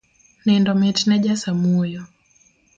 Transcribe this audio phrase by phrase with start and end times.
[0.45, 2.03] Nindo mitne ja samuoyo